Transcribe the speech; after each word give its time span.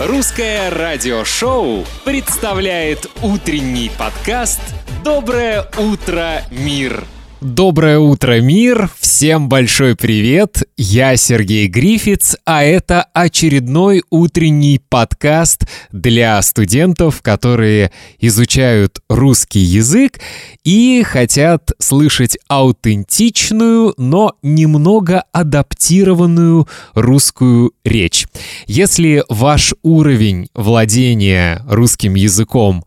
Русское 0.00 0.70
радиошоу 0.70 1.84
представляет 2.04 3.08
утренний 3.22 3.92
подкаст 3.96 4.60
«Доброе 5.04 5.66
утро, 5.78 6.42
мир». 6.50 7.04
Доброе 7.44 7.98
утро, 7.98 8.40
мир! 8.40 8.88
Всем 8.98 9.50
большой 9.50 9.96
привет! 9.96 10.62
Я 10.78 11.14
Сергей 11.18 11.66
Грифиц, 11.66 12.36
а 12.46 12.64
это 12.64 13.02
очередной 13.12 14.02
утренний 14.08 14.80
подкаст 14.88 15.66
для 15.92 16.40
студентов, 16.40 17.20
которые 17.20 17.92
изучают 18.18 19.00
русский 19.10 19.58
язык 19.58 20.20
и 20.64 21.02
хотят 21.02 21.72
слышать 21.78 22.38
аутентичную, 22.48 23.92
но 23.98 24.36
немного 24.40 25.24
адаптированную 25.32 26.66
русскую 26.94 27.72
речь. 27.84 28.26
Если 28.66 29.22
ваш 29.28 29.74
уровень 29.82 30.48
владения 30.54 31.62
русским 31.68 32.14
языком 32.14 32.86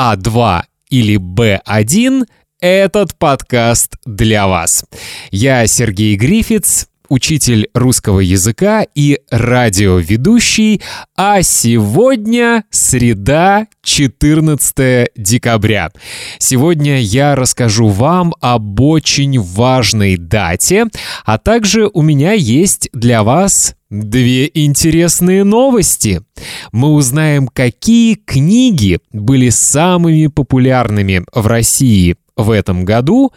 А2 0.00 0.62
или 0.88 1.16
Б1– 1.18 2.24
этот 2.60 3.16
подкаст 3.16 3.96
для 4.04 4.46
вас. 4.46 4.84
Я 5.30 5.66
Сергей 5.66 6.16
Грифиц, 6.16 6.88
учитель 7.08 7.68
русского 7.74 8.20
языка 8.20 8.86
и 8.94 9.18
радиоведущий, 9.30 10.80
а 11.16 11.42
сегодня 11.42 12.64
среда, 12.70 13.66
14 13.82 15.08
декабря. 15.16 15.90
Сегодня 16.38 17.00
я 17.00 17.34
расскажу 17.34 17.88
вам 17.88 18.34
об 18.40 18.80
очень 18.80 19.40
важной 19.40 20.16
дате, 20.16 20.86
а 21.24 21.38
также 21.38 21.90
у 21.92 22.02
меня 22.02 22.32
есть 22.32 22.88
для 22.92 23.22
вас 23.22 23.74
Две 23.90 24.48
интересные 24.54 25.42
новости. 25.42 26.22
Мы 26.70 26.92
узнаем, 26.92 27.48
какие 27.48 28.14
книги 28.14 29.00
были 29.12 29.48
самыми 29.48 30.28
популярными 30.28 31.24
в 31.32 31.44
России 31.48 32.14
в 32.42 32.50
этом 32.50 32.84
году 32.84 33.32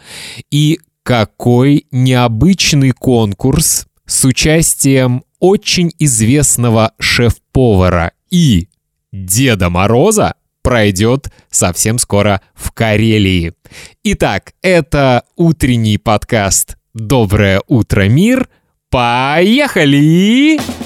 и 0.50 0.80
какой 1.02 1.86
необычный 1.90 2.92
конкурс 2.92 3.86
с 4.06 4.24
участием 4.24 5.24
очень 5.38 5.92
известного 5.98 6.92
шеф-повара 6.98 8.12
и 8.30 8.68
Деда 9.12 9.70
Мороза 9.70 10.34
пройдет 10.62 11.28
совсем 11.50 11.98
скоро 11.98 12.40
в 12.54 12.72
Карелии. 12.72 13.52
Итак, 14.02 14.54
это 14.62 15.24
утренний 15.36 15.98
подкаст 15.98 16.76
«Доброе 16.94 17.62
утро, 17.68 18.08
мир». 18.08 18.48
Поехали! 18.90 20.58
Поехали! 20.58 20.83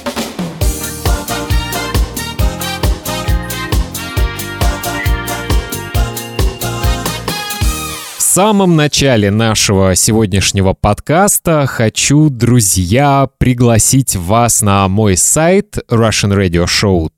Самом 8.38 8.76
начале 8.76 9.32
нашего 9.32 9.96
сегодняшнего 9.96 10.72
подкаста 10.72 11.66
хочу, 11.66 12.30
друзья, 12.30 13.28
пригласить 13.38 14.14
вас 14.14 14.62
на 14.62 14.86
мой 14.86 15.16
сайт 15.16 15.78
russianradioshow.com 15.90 17.17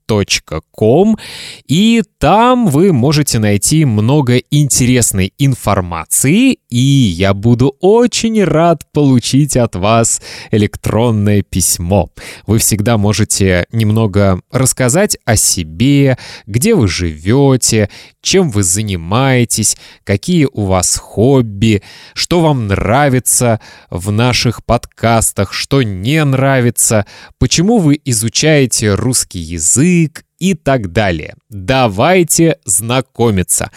и 1.66 2.02
там 2.18 2.66
вы 2.66 2.92
можете 2.92 3.38
найти 3.38 3.84
много 3.84 4.36
интересной 4.50 5.32
информации 5.38 6.58
и 6.70 6.78
я 6.78 7.34
буду 7.34 7.76
очень 7.80 8.42
рад 8.44 8.84
получить 8.92 9.56
от 9.56 9.74
вас 9.74 10.22
электронное 10.50 11.42
письмо. 11.42 12.10
Вы 12.46 12.58
всегда 12.58 12.96
можете 12.96 13.66
немного 13.72 14.40
рассказать 14.50 15.18
о 15.24 15.36
себе, 15.36 16.16
где 16.46 16.74
вы 16.74 16.86
живете, 16.88 17.90
чем 18.22 18.50
вы 18.50 18.62
занимаетесь, 18.62 19.76
какие 20.04 20.46
у 20.52 20.66
вас 20.66 20.96
хобби, 20.96 21.82
что 22.14 22.40
вам 22.40 22.68
нравится 22.68 23.60
в 23.90 24.12
наших 24.12 24.64
подкастах, 24.64 25.52
что 25.52 25.82
не 25.82 26.24
нравится, 26.24 27.06
почему 27.38 27.78
вы 27.78 28.00
изучаете 28.04 28.94
русский 28.94 29.40
язык 29.40 29.99
и 30.38 30.54
так 30.54 30.92
далее. 30.92 31.34
Давайте 31.48 32.58
знакомиться. 32.64 33.70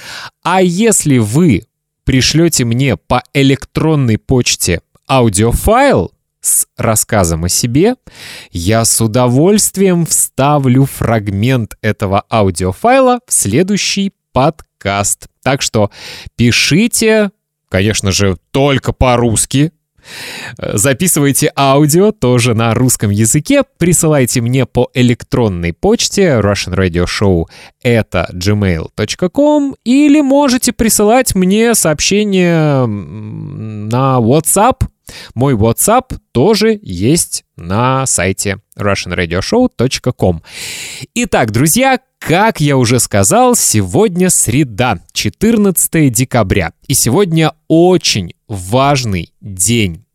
А 0.44 0.62
если 0.62 1.18
вы 1.18 1.66
пришлете 2.06 2.66
мне 2.66 2.98
по 2.98 3.24
электронной 3.34 4.18
почте 4.18 4.82
аудиофайл 5.08 6.12
с 6.42 6.68
рассказом 6.78 7.46
о 7.46 7.50
себе, 7.50 7.96
я 8.52 8.84
с 8.86 9.00
удовольствием 9.02 10.06
вставлю 10.06 10.86
фрагмент 10.86 11.76
этого 11.82 12.26
аудиофайла 12.30 13.20
в 13.28 13.34
следующий 13.34 14.12
подкаст. 14.34 15.28
Так 15.42 15.62
что 15.62 15.92
пишите, 16.36 17.32
конечно 17.70 18.12
же, 18.12 18.38
только 18.52 18.92
по-русски, 18.94 19.72
Записывайте 20.58 21.52
аудио 21.56 22.12
тоже 22.12 22.54
на 22.54 22.74
русском 22.74 23.10
языке, 23.10 23.64
присылайте 23.78 24.42
мне 24.42 24.66
по 24.66 24.90
электронной 24.94 25.74
почте 25.74 26.40
Russian 26.40 26.76
Radio 26.76 27.06
Show 27.06 27.46
это 27.82 28.30
gmail.com 28.34 29.76
или 29.84 30.22
можете 30.22 30.74
присылать 30.74 31.36
мне 31.36 31.76
сообщение 31.76 32.86
на 32.86 34.18
WhatsApp. 34.20 34.86
Мой 35.36 35.54
WhatsApp 35.54 36.18
тоже 36.32 36.80
есть 36.82 37.44
на 37.56 38.06
сайте 38.06 38.60
russianradioshow.com. 38.78 40.44
Итак, 41.16 41.52
друзья, 41.52 42.00
как 42.20 42.62
я 42.62 42.78
уже 42.78 43.00
сказал, 43.00 43.56
сегодня 43.56 44.30
среда, 44.30 45.00
14 45.12 46.12
декабря. 46.12 46.74
И 46.88 46.94
сегодня 46.94 47.54
очень 47.68 48.34
важный 48.48 49.34
день. 49.42 50.06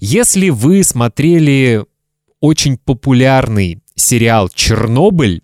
Если 0.00 0.50
вы 0.50 0.84
смотрели 0.84 1.84
очень 2.40 2.78
популярный 2.78 3.80
сериал 3.96 4.48
«Чернобыль», 4.48 5.42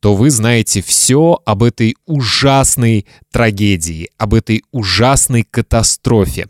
то 0.00 0.14
вы 0.14 0.30
знаете 0.30 0.80
все 0.80 1.40
об 1.44 1.62
этой 1.62 1.96
ужасной 2.06 3.06
трагедии, 3.32 4.08
об 4.16 4.34
этой 4.34 4.62
ужасной 4.70 5.42
катастрофе. 5.42 6.48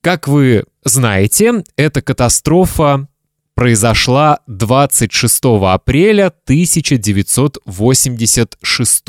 Как 0.00 0.28
вы 0.28 0.64
знаете, 0.84 1.64
эта 1.76 2.02
катастрофа 2.02 3.08
произошла 3.54 4.40
26 4.46 5.44
апреля 5.62 6.26
1986 6.26 9.08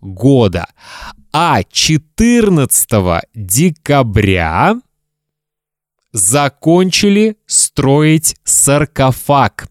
года, 0.00 0.68
а 1.32 1.62
14 1.62 3.22
декабря 3.34 4.76
закончили 6.12 7.36
строить 7.46 8.36
саркофаг, 8.42 9.68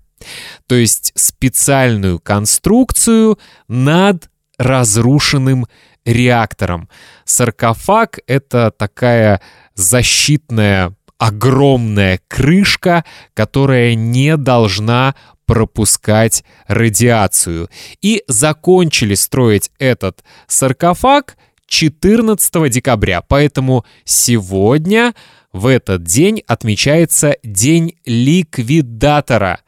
то 0.67 0.75
есть 0.75 1.11
специальную 1.15 2.19
конструкцию 2.19 3.37
над 3.67 4.29
разрушенным 4.57 5.67
реактором. 6.05 6.87
Саркофаг— 7.25 8.19
это 8.27 8.71
такая 8.71 9.41
защитная 9.75 10.95
огромная 11.19 12.19
крышка, 12.27 13.05
которая 13.35 13.93
не 13.93 14.35
должна 14.37 15.13
пропускать 15.45 16.43
радиацию. 16.67 17.69
И 18.01 18.23
закончили 18.27 19.13
строить 19.13 19.69
этот 19.77 20.23
саркофаг 20.47 21.37
14 21.67 22.71
декабря. 22.71 23.21
Поэтому 23.21 23.85
сегодня, 24.05 25.13
в 25.51 25.67
этот 25.67 26.03
день, 26.03 26.41
отмечается 26.47 27.35
День 27.43 27.95
ликвидатора 28.05 29.59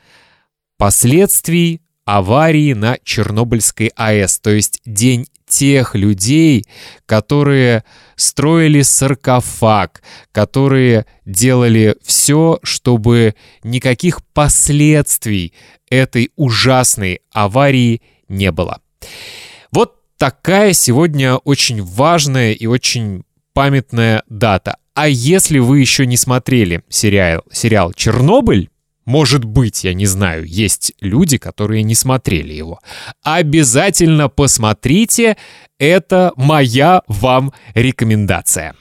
последствий 0.77 1.81
аварии 2.05 2.73
на 2.73 2.97
Чернобыльской 3.03 3.91
АЭС, 3.95 4.39
то 4.39 4.49
есть 4.49 4.81
День 4.85 5.27
тех 5.51 5.95
людей, 5.95 6.65
которые 7.05 7.83
строили 8.15 8.81
саркофаг, 8.81 10.01
которые 10.31 11.05
делали 11.25 11.95
все, 12.03 12.59
чтобы 12.63 13.35
никаких 13.63 14.23
последствий 14.33 15.53
этой 15.89 16.31
ужасной 16.37 17.19
аварии 17.31 18.01
не 18.29 18.51
было. 18.51 18.79
Вот 19.71 19.95
такая 20.17 20.73
сегодня 20.73 21.35
очень 21.35 21.83
важная 21.83 22.53
и 22.53 22.65
очень 22.65 23.23
памятная 23.53 24.23
дата. 24.29 24.77
А 24.93 25.07
если 25.07 25.59
вы 25.59 25.79
еще 25.79 26.05
не 26.05 26.17
смотрели 26.17 26.83
сериал, 26.89 27.43
сериал 27.51 27.93
«Чернобыль», 27.93 28.70
может 29.05 29.45
быть, 29.45 29.83
я 29.83 29.93
не 29.93 30.05
знаю, 30.05 30.45
есть 30.45 30.93
люди, 31.01 31.37
которые 31.37 31.83
не 31.83 31.95
смотрели 31.95 32.53
его. 32.53 32.79
Обязательно 33.23 34.29
посмотрите, 34.29 35.37
это 35.79 36.33
моя 36.35 37.01
вам 37.07 37.53
рекомендация. 37.73 38.75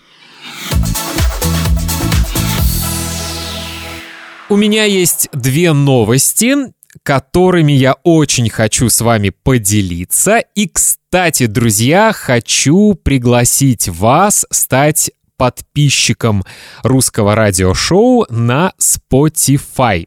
У 4.49 4.57
меня 4.57 4.85
есть 4.85 5.29
две 5.33 5.73
новости. 5.73 6.73
которыми 7.03 7.73
я 7.73 7.95
очень 8.03 8.51
хочу 8.51 8.89
с 8.89 9.01
вами 9.01 9.31
поделиться. 9.31 10.39
И, 10.55 10.69
кстати, 10.69 11.47
друзья, 11.47 12.13
хочу 12.13 12.95
пригласить 12.95 13.89
вас 13.89 14.47
стать 14.51 15.13
подписчиком 15.41 16.45
русского 16.83 17.35
радиошоу 17.35 18.27
на 18.29 18.75
Spotify. 18.79 20.07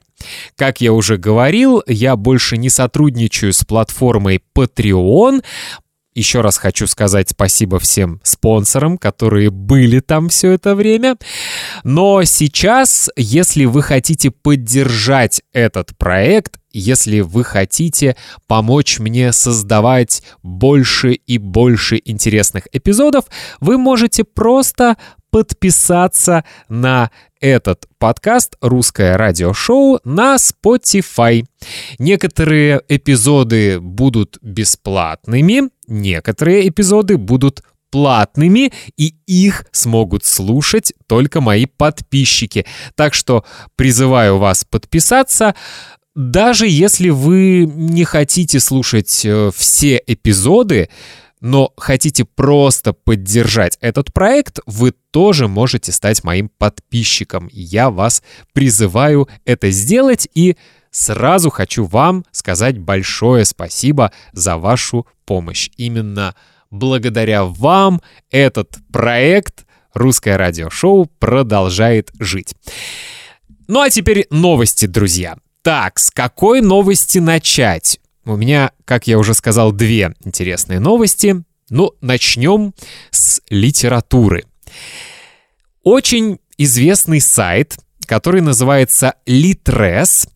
Как 0.55 0.79
я 0.79 0.93
уже 0.93 1.17
говорил, 1.17 1.81
я 1.87 2.15
больше 2.15 2.55
не 2.55 2.69
сотрудничаю 2.69 3.51
с 3.51 3.65
платформой 3.65 4.43
Patreon, 4.55 5.43
еще 6.15 6.41
раз 6.41 6.57
хочу 6.57 6.87
сказать 6.87 7.29
спасибо 7.29 7.79
всем 7.79 8.19
спонсорам, 8.23 8.97
которые 8.97 9.49
были 9.49 9.99
там 9.99 10.29
все 10.29 10.51
это 10.51 10.75
время. 10.75 11.17
Но 11.83 12.23
сейчас, 12.23 13.09
если 13.15 13.65
вы 13.65 13.81
хотите 13.81 14.31
поддержать 14.31 15.41
этот 15.53 15.97
проект, 15.97 16.59
если 16.71 17.19
вы 17.19 17.43
хотите 17.43 18.15
помочь 18.47 18.99
мне 18.99 19.31
создавать 19.31 20.23
больше 20.41 21.13
и 21.13 21.37
больше 21.37 22.01
интересных 22.03 22.67
эпизодов, 22.71 23.25
вы 23.59 23.77
можете 23.77 24.23
просто 24.23 24.97
подписаться 25.29 26.43
на 26.69 27.09
этот 27.43 27.87
подкаст 27.97 28.55
«Русское 28.61 29.17
радиошоу» 29.17 29.99
на 30.05 30.37
Spotify. 30.37 31.45
Некоторые 31.99 32.81
эпизоды 32.87 33.81
будут 33.81 34.37
бесплатными, 34.41 35.69
некоторые 35.85 36.69
эпизоды 36.69 37.17
будут 37.17 37.61
платными, 37.91 38.71
и 38.95 39.15
их 39.27 39.65
смогут 39.73 40.23
слушать 40.23 40.93
только 41.05 41.41
мои 41.41 41.65
подписчики. 41.65 42.65
Так 42.95 43.13
что 43.13 43.43
призываю 43.75 44.37
вас 44.37 44.63
подписаться. 44.63 45.53
Даже 46.15 46.65
если 46.65 47.09
вы 47.09 47.65
не 47.65 48.05
хотите 48.05 48.61
слушать 48.61 49.25
э, 49.25 49.51
все 49.53 50.01
эпизоды, 50.07 50.87
но 51.43 51.73
хотите 51.75 52.23
просто 52.23 52.93
поддержать 52.93 53.77
этот 53.81 54.13
проект, 54.13 54.61
вы 54.65 54.93
тоже 55.11 55.49
можете 55.49 55.91
стать 55.91 56.23
моим 56.23 56.47
подписчиком. 56.47 57.49
Я 57.51 57.89
вас 57.89 58.23
призываю 58.53 59.27
это 59.43 59.69
сделать 59.69 60.25
и 60.33 60.55
сразу 60.89 61.49
хочу 61.49 61.83
вам 61.83 62.23
сказать 62.31 62.79
большое 62.79 63.43
спасибо 63.43 64.13
за 64.31 64.55
вашу 64.55 65.05
помощь. 65.25 65.69
Именно 65.75 66.33
благодаря 66.71 67.43
вам 67.43 68.01
этот 68.31 68.77
проект 68.93 69.65
«Русское 69.93 70.37
радиошоу» 70.37 71.07
продолжает 71.19 72.09
жить. 72.19 72.55
Ну 73.67 73.81
а 73.81 73.89
теперь 73.89 74.27
новости, 74.29 74.85
друзья. 74.85 75.35
Так, 75.61 75.99
с 75.99 76.09
какой 76.09 76.61
новости 76.61 77.19
начать? 77.19 77.99
У 78.25 78.35
меня, 78.35 78.71
как 78.85 79.07
я 79.07 79.19
уже 79.19 79.33
сказал, 79.33 79.71
две 79.71 80.13
интересные 80.23 80.79
новости. 80.79 81.43
Ну, 81.69 81.93
начнем 82.01 82.73
с 83.11 83.41
литературы. 83.49 84.45
Очень 85.83 86.39
известный 86.57 87.19
сайт, 87.19 87.77
который 88.05 88.41
называется 88.41 89.15
Litres, 89.27 90.27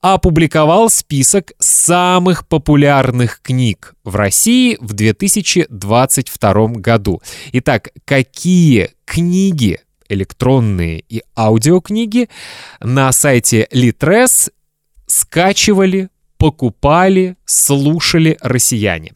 опубликовал 0.00 0.90
список 0.90 1.52
самых 1.58 2.46
популярных 2.46 3.40
книг 3.42 3.94
в 4.04 4.16
России 4.16 4.76
в 4.80 4.92
2022 4.92 6.66
году. 6.74 7.22
Итак, 7.52 7.90
какие 8.04 8.90
книги, 9.04 9.80
электронные 10.08 11.04
и 11.08 11.22
аудиокниги, 11.36 12.28
на 12.80 13.10
сайте 13.12 13.66
Litres 13.72 14.50
скачивали, 15.06 16.08
покупали, 16.38 17.36
слушали 17.44 18.36
россияне. 18.40 19.14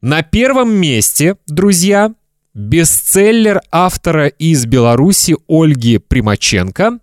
На 0.00 0.22
первом 0.22 0.72
месте, 0.72 1.36
друзья, 1.46 2.12
бестселлер 2.54 3.62
автора 3.70 4.26
из 4.26 4.66
Беларуси 4.66 5.36
Ольги 5.48 5.98
Примаченко. 5.98 6.98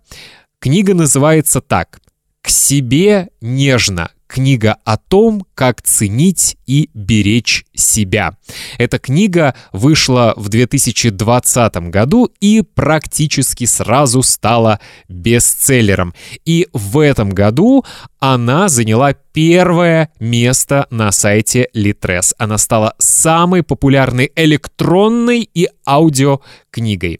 Книга 0.58 0.94
называется 0.94 1.60
так 1.60 2.00
«К 2.42 2.48
себе 2.48 3.30
нежно. 3.40 4.10
Книга 4.30 4.76
о 4.84 4.96
том, 4.96 5.44
как 5.56 5.82
ценить 5.82 6.56
и 6.64 6.88
беречь 6.94 7.64
себя. 7.74 8.36
Эта 8.78 9.00
книга 9.00 9.56
вышла 9.72 10.34
в 10.36 10.48
2020 10.48 11.90
году 11.90 12.30
и 12.38 12.62
практически 12.62 13.64
сразу 13.64 14.22
стала 14.22 14.78
бестселлером. 15.08 16.14
И 16.44 16.68
в 16.72 17.00
этом 17.00 17.30
году 17.30 17.84
она 18.20 18.68
заняла 18.68 19.14
первое 19.32 20.10
место 20.20 20.86
на 20.90 21.10
сайте 21.10 21.68
Litres. 21.74 22.32
Она 22.38 22.56
стала 22.56 22.94
самой 22.98 23.64
популярной 23.64 24.30
электронной 24.36 25.40
и 25.52 25.68
аудиокнигой. 25.84 27.18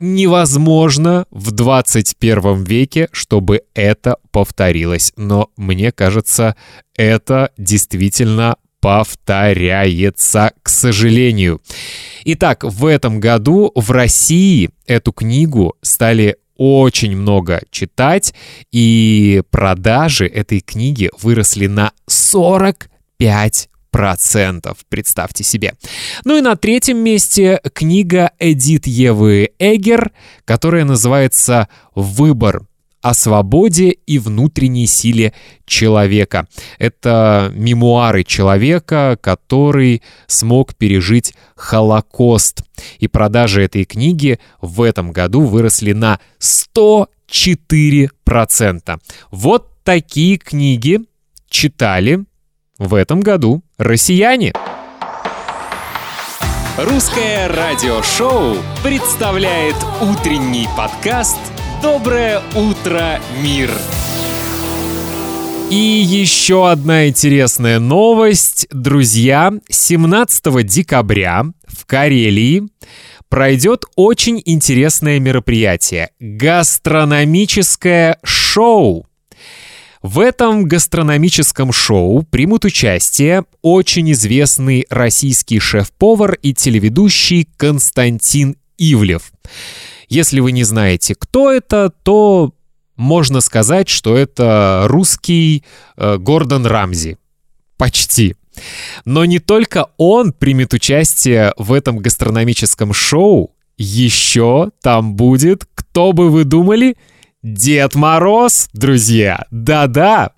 невозможно 0.00 1.26
в 1.30 1.52
21 1.52 2.64
веке, 2.64 3.08
чтобы 3.12 3.62
это 3.74 4.16
повторилось. 4.32 5.12
Но 5.16 5.50
мне 5.56 5.92
кажется, 5.92 6.56
это 6.96 7.52
действительно 7.56 8.56
повторяется, 8.80 10.52
к 10.62 10.68
сожалению. 10.68 11.60
Итак, 12.24 12.64
в 12.64 12.86
этом 12.86 13.20
году 13.20 13.70
в 13.74 13.90
России 13.90 14.70
эту 14.86 15.12
книгу 15.12 15.76
стали 15.82 16.36
очень 16.56 17.16
много 17.16 17.62
читать, 17.70 18.34
и 18.70 19.42
продажи 19.50 20.26
этой 20.26 20.60
книги 20.60 21.10
выросли 21.20 21.66
на 21.66 21.92
45 22.06 23.70
процентов, 23.90 24.78
представьте 24.88 25.44
себе. 25.44 25.74
Ну 26.24 26.38
и 26.38 26.40
на 26.40 26.56
третьем 26.56 26.98
месте 26.98 27.60
книга 27.74 28.32
Эдит 28.38 28.86
Евы 28.86 29.50
Эгер, 29.58 30.12
которая 30.44 30.84
называется 30.84 31.68
«Выбор 31.94 32.62
о 33.02 33.14
свободе 33.14 33.90
и 33.90 34.18
внутренней 34.18 34.86
силе 34.86 35.32
человека. 35.64 36.46
Это 36.78 37.50
мемуары 37.54 38.24
человека, 38.24 39.16
который 39.20 40.02
смог 40.26 40.74
пережить 40.74 41.34
Холокост. 41.56 42.62
И 42.98 43.08
продажи 43.08 43.62
этой 43.62 43.84
книги 43.84 44.38
в 44.60 44.82
этом 44.82 45.12
году 45.12 45.42
выросли 45.42 45.92
на 45.92 46.18
104%. 46.40 49.00
Вот 49.30 49.70
такие 49.82 50.36
книги 50.36 51.00
читали 51.48 52.26
в 52.80 52.94
этом 52.94 53.20
году 53.20 53.62
россияне. 53.78 54.52
Русское 56.78 57.46
радиошоу 57.46 58.56
представляет 58.82 59.76
утренний 60.00 60.66
подкаст 60.76 61.38
«Доброе 61.82 62.40
утро, 62.56 63.20
мир». 63.42 63.70
И 65.70 65.76
еще 65.76 66.70
одна 66.70 67.08
интересная 67.08 67.78
новость. 67.78 68.66
Друзья, 68.70 69.52
17 69.68 70.66
декабря 70.66 71.44
в 71.68 71.84
Карелии 71.84 72.62
пройдет 73.28 73.84
очень 73.94 74.42
интересное 74.44 75.20
мероприятие– 75.20 76.10
гастрономическое 76.18 78.18
шоу. 78.24 79.06
В 80.02 80.18
этом 80.20 80.64
гастрономическом 80.64 81.72
шоу 81.72 82.22
примут 82.22 82.64
участие 82.64 83.44
очень 83.60 84.10
известный 84.12 84.86
российский 84.88 85.58
шеф-повар 85.58 86.38
и 86.40 86.54
телеведущий 86.54 87.46
Константин 87.58 88.56
Ивлев. 88.78 89.30
Если 90.08 90.40
вы 90.40 90.52
не 90.52 90.64
знаете, 90.64 91.14
кто 91.14 91.52
это, 91.52 91.92
то 92.02 92.54
можно 92.96 93.42
сказать, 93.42 93.90
что 93.90 94.16
это 94.16 94.84
русский 94.86 95.64
э, 95.96 96.16
Гордон 96.16 96.64
Рамзи. 96.64 97.18
Почти. 97.76 98.36
Но 99.04 99.26
не 99.26 99.38
только 99.38 99.88
он 99.98 100.32
примет 100.32 100.72
участие 100.72 101.52
в 101.58 101.74
этом 101.74 101.98
гастрономическом 101.98 102.94
шоу, 102.94 103.54
еще 103.76 104.70
там 104.82 105.14
будет, 105.14 105.66
кто 105.74 106.12
бы 106.12 106.30
вы 106.30 106.44
думали, 106.44 106.96
Дед 107.42 107.94
Мороз, 107.94 108.68
друзья, 108.74 109.46
да-да. 109.50 110.32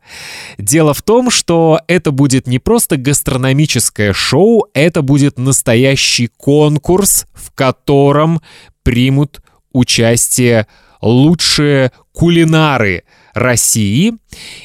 Дело 0.56 0.94
в 0.94 1.02
том, 1.02 1.30
что 1.30 1.80
это 1.88 2.12
будет 2.12 2.46
не 2.46 2.60
просто 2.60 2.96
гастрономическое 2.96 4.12
шоу, 4.12 4.68
это 4.72 5.02
будет 5.02 5.36
настоящий 5.36 6.28
конкурс, 6.28 7.26
в 7.34 7.50
котором 7.54 8.40
примут 8.84 9.42
участие 9.72 10.68
лучшие 11.00 11.90
кулинары 12.12 13.02
России, 13.34 14.14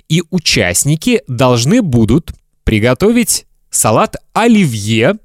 и 0.08 0.22
участники 0.30 1.24
должны 1.28 1.82
будут 1.82 2.34
приготовить 2.64 3.48
салат 3.72 4.16
оливье 4.34 5.16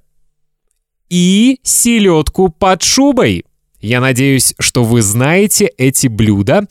и 1.11 1.61
селедку 1.63 2.49
под 2.49 2.83
шубой. 2.83 3.45
Я 3.83 4.01
надеюсь, 4.01 4.55
что 4.61 4.85
вы 4.85 5.03
знаете 5.03 5.67
эти 5.77 6.07
блюда. 6.07 6.67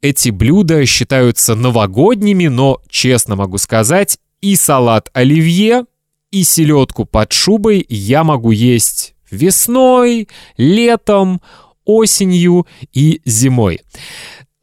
Эти 0.00 0.30
блюда 0.30 0.86
считаются 0.86 1.54
новогодними, 1.54 2.46
но, 2.46 2.80
честно 2.88 3.36
могу 3.36 3.58
сказать, 3.58 4.18
и 4.40 4.56
салат 4.56 5.10
оливье, 5.12 5.84
и 6.30 6.42
селедку 6.42 7.04
под 7.04 7.32
шубой 7.32 7.84
я 7.86 8.24
могу 8.24 8.50
есть 8.50 9.14
весной, 9.30 10.28
летом, 10.56 11.42
осенью 11.84 12.66
и 12.94 13.20
зимой. 13.26 13.82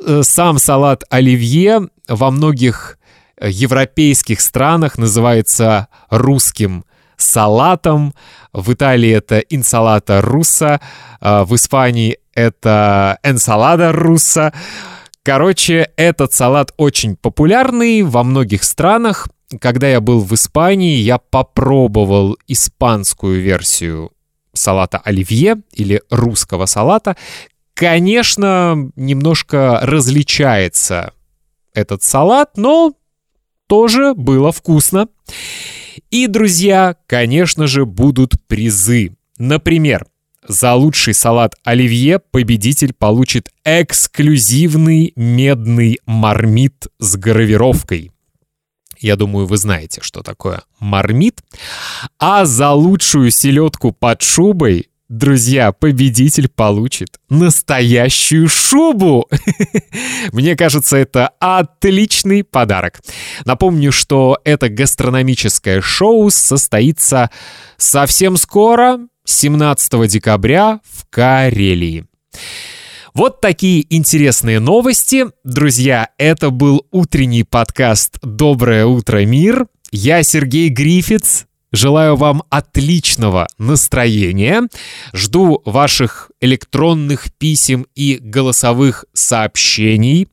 Э, 0.03 0.23
сам 0.23 0.57
салат 0.57 1.03
оливье 1.11 1.87
во 2.07 2.31
многих 2.31 2.97
европейских 3.39 4.41
странах 4.41 4.97
называется 4.97 5.87
русским 6.09 6.85
салатом. 7.17 8.13
В 8.53 8.73
Италии 8.73 9.11
это 9.11 9.39
инсалата 9.39 10.21
русса, 10.21 10.79
а 11.19 11.43
в 11.43 11.55
Испании 11.55 12.17
это 12.33 13.19
энсалада 13.23 13.91
русса. 13.91 14.53
Короче, 15.23 15.91
этот 15.97 16.31
салат 16.33 16.71
очень 16.77 17.15
популярный 17.15 18.03
во 18.03 18.23
многих 18.23 18.63
странах. 18.63 19.27
Когда 19.59 19.87
я 19.87 19.99
был 19.99 20.21
в 20.21 20.33
Испании, 20.33 20.97
я 20.97 21.17
попробовал 21.17 22.37
испанскую 22.47 23.41
версию 23.41 24.11
салата 24.53 24.97
оливье 24.97 25.57
или 25.71 26.01
русского 26.09 26.65
салата. 26.65 27.15
Конечно, 27.73 28.89
немножко 28.95 29.79
различается 29.83 31.13
этот 31.73 32.03
салат, 32.03 32.57
но 32.57 32.93
тоже 33.67 34.13
было 34.13 34.51
вкусно. 34.51 35.07
И, 36.09 36.27
друзья, 36.27 36.95
конечно 37.07 37.67
же, 37.67 37.85
будут 37.85 38.33
призы. 38.47 39.15
Например, 39.37 40.05
за 40.47 40.73
лучший 40.73 41.13
салат 41.13 41.55
оливье 41.63 42.19
победитель 42.19 42.93
получит 42.93 43.49
эксклюзивный 43.65 45.11
медный 45.15 45.99
мармит 46.05 46.87
с 46.99 47.17
гравировкой. 47.17 48.11
Я 48.99 49.15
думаю, 49.15 49.45
вы 49.45 49.57
знаете, 49.57 50.01
что 50.01 50.23
такое 50.23 50.63
мармит. 50.79 51.43
А 52.17 52.45
за 52.45 52.71
лучшую 52.71 53.31
селедку 53.31 53.91
под 53.91 54.21
шубой 54.21 54.89
Друзья, 55.09 55.71
победитель 55.71 56.49
получит 56.49 57.17
настоящую 57.29 58.49
шубу. 58.49 59.29
Мне 60.33 60.57
кажется, 60.57 60.97
это 60.97 61.29
отличный 61.39 62.43
подарок. 62.43 62.99
Напомню, 63.45 63.93
что 63.93 64.37
это 64.43 64.67
гастрономическое 64.67 65.79
шоу 65.79 66.29
состоится 66.29 67.31
совсем 67.77 68.35
скоро, 68.35 68.99
17 69.23 70.09
декабря 70.09 70.81
в 70.83 71.05
Карелии. 71.09 72.05
Вот 73.13 73.39
такие 73.39 73.85
интересные 73.95 74.59
новости. 74.59 75.27
Друзья, 75.45 76.09
это 76.17 76.49
был 76.49 76.85
утренний 76.91 77.45
подкаст 77.45 78.17
«Доброе 78.21 78.85
утро, 78.85 79.25
мир». 79.25 79.67
Я 79.89 80.21
Сергей 80.23 80.67
Грифиц. 80.67 81.47
Желаю 81.77 82.15
вам 82.15 82.41
отличного 82.49 83.45
настроения. 83.59 84.63
Жду 85.13 85.61
ваших 85.63 86.31
электронных 86.41 87.31
писем 87.37 87.85
и 87.93 88.17
голосовых 88.19 89.05
сообщений. 89.13 90.27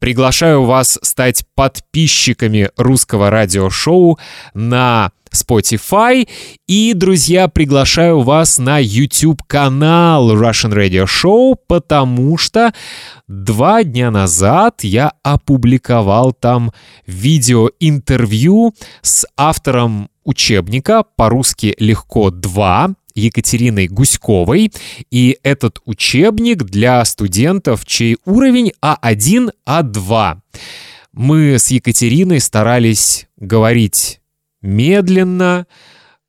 Приглашаю 0.00 0.64
вас 0.64 0.98
стать 1.00 1.44
подписчиками 1.54 2.68
русского 2.76 3.30
радиошоу 3.30 4.18
на 4.52 5.12
Spotify. 5.32 6.28
И, 6.66 6.92
друзья, 6.92 7.48
приглашаю 7.48 8.20
вас 8.20 8.58
на 8.58 8.76
YouTube-канал 8.78 10.36
Russian 10.36 10.74
Radio 10.74 11.06
Show, 11.06 11.56
потому 11.66 12.36
что 12.36 12.74
два 13.26 13.82
дня 13.82 14.10
назад 14.10 14.84
я 14.84 15.14
опубликовал 15.22 16.34
там 16.34 16.70
видеоинтервью 17.06 18.74
с 19.00 19.26
автором 19.38 20.10
учебника 20.26 21.04
«По-русски 21.16 21.74
легко 21.78 22.28
2», 22.30 22.94
Екатериной 23.14 23.88
Гуськовой. 23.88 24.72
И 25.10 25.38
этот 25.42 25.80
учебник 25.86 26.64
для 26.64 27.04
студентов, 27.04 27.86
чей 27.86 28.18
уровень 28.26 28.72
А1, 28.82 29.52
А2. 29.66 30.36
Мы 31.12 31.58
с 31.58 31.68
Екатериной 31.68 32.40
старались 32.40 33.26
говорить 33.38 34.20
медленно, 34.60 35.66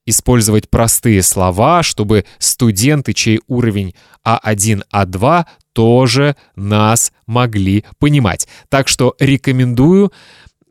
использовать 0.05 0.69
простые 0.69 1.21
слова, 1.21 1.83
чтобы 1.83 2.23
студенты, 2.39 3.13
чей 3.13 3.41
уровень 3.47 3.93
А1, 4.25 4.83
А2, 4.93 5.45
тоже 5.73 6.37
нас 6.55 7.11
могли 7.25 7.83
понимать. 7.99 8.47
Так 8.69 8.87
что 8.87 9.15
рекомендую 9.19 10.13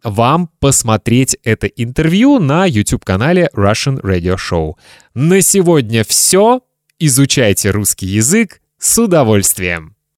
вам 0.07 0.49
посмотреть 0.61 1.37
это 1.43 1.67
интервью 1.67 2.39
на 2.39 2.65
YouTube-канале 2.65 3.51
Russian 3.55 4.01
Radio 4.03 4.37
Show. 4.37 4.75
На 5.15 5.43
сегодня 5.43 6.05
все. 6.05 6.61
Изучайте 7.01 7.71
русский 7.71 8.07
язык 8.07 8.61
с 8.79 8.97
удовольствием. 8.99 9.96